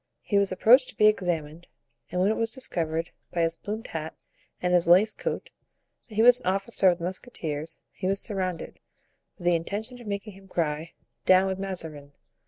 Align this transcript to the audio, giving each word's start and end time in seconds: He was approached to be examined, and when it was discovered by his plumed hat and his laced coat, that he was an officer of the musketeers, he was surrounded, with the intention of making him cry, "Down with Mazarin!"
He 0.23 0.39
was 0.39 0.51
approached 0.51 0.89
to 0.89 0.97
be 0.97 1.05
examined, 1.05 1.67
and 2.09 2.19
when 2.19 2.31
it 2.31 2.35
was 2.35 2.49
discovered 2.49 3.11
by 3.31 3.43
his 3.43 3.55
plumed 3.55 3.85
hat 3.85 4.15
and 4.59 4.73
his 4.73 4.87
laced 4.87 5.19
coat, 5.19 5.51
that 6.09 6.15
he 6.15 6.23
was 6.23 6.39
an 6.39 6.47
officer 6.47 6.89
of 6.89 6.97
the 6.97 7.03
musketeers, 7.03 7.77
he 7.91 8.07
was 8.07 8.19
surrounded, 8.19 8.79
with 9.37 9.45
the 9.45 9.55
intention 9.55 10.01
of 10.01 10.07
making 10.07 10.33
him 10.33 10.47
cry, 10.47 10.93
"Down 11.27 11.45
with 11.45 11.59
Mazarin!" 11.59 12.13